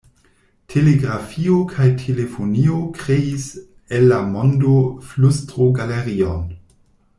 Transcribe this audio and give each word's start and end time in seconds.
Telegrafio 0.73 1.57
kaj 1.73 1.85
telefonio 2.03 2.79
kreis 2.97 3.45
el 3.99 4.09
la 4.15 4.19
mondo 4.33 4.75
flustrogalerion. 5.13 6.45